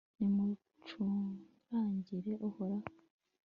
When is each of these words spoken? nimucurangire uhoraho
nimucurangire 0.17 2.31
uhoraho 2.47 2.89